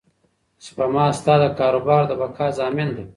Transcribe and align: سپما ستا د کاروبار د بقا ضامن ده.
سپما 0.65 1.05
ستا 1.19 1.33
د 1.41 1.45
کاروبار 1.59 2.01
د 2.07 2.11
بقا 2.21 2.47
ضامن 2.59 2.89
ده. 2.95 3.03